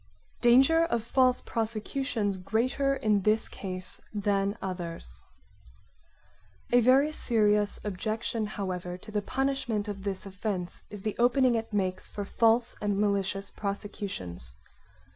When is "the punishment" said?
9.11-9.87